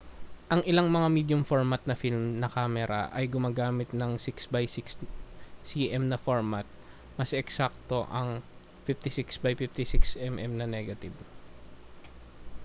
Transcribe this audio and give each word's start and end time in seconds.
ang 0.53 0.61
ilang 0.71 0.87
mga 0.95 1.09
medium-format 1.17 1.81
na 1.85 1.93
film 2.03 2.23
na 2.41 2.49
kamera 2.55 3.01
ay 3.19 3.25
gumagamit 3.35 3.89
ng 3.93 4.11
6 4.17 4.49
by 4.53 4.63
6 4.65 4.97
cm 5.69 6.03
na 6.11 6.17
format 6.25 6.65
mas 7.21 7.31
eksakto 7.41 7.99
ang 8.19 8.29
56 8.89 9.37
by 9.45 9.53
56 9.53 10.17
mm 10.37 10.51
na 10.59 10.65
negative 10.77 11.13